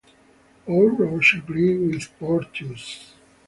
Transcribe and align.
Paul 0.65 0.95
Roche 0.97 1.35
agreed 1.37 1.77
with 1.93 2.09
Porteous. 2.17 3.13